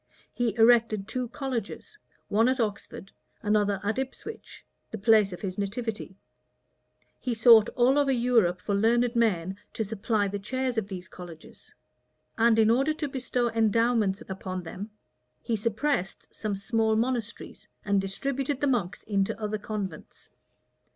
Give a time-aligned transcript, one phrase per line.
[0.33, 1.95] He erected two colleges,
[2.27, 3.11] one at Oxford,
[3.43, 6.15] another at Ipswich, the place of his nativity:
[7.19, 11.75] he sought all over Europe for learned men to supply the chairs of these colleges;
[12.35, 14.89] and in order to bestow endowments on them,
[15.43, 20.31] he suppressed some smaller monasteries, and distributed the monks into other convents.